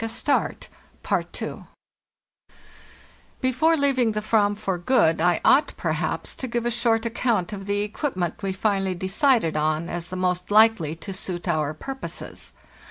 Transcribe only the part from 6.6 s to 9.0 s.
a short account of the equipment we finally